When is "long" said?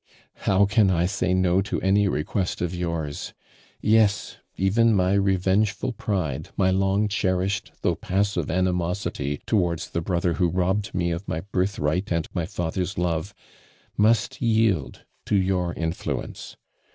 6.71-7.07